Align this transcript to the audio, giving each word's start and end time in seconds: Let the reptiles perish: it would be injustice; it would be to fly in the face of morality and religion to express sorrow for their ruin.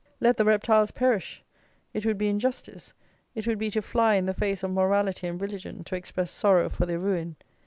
Let 0.19 0.37
the 0.37 0.45
reptiles 0.45 0.89
perish: 0.89 1.43
it 1.93 2.07
would 2.07 2.17
be 2.17 2.27
injustice; 2.27 2.91
it 3.35 3.45
would 3.45 3.59
be 3.59 3.69
to 3.69 3.83
fly 3.83 4.15
in 4.15 4.25
the 4.25 4.33
face 4.33 4.63
of 4.63 4.71
morality 4.71 5.27
and 5.27 5.39
religion 5.39 5.83
to 5.83 5.95
express 5.95 6.31
sorrow 6.31 6.69
for 6.71 6.87
their 6.87 6.97
ruin. 6.97 7.35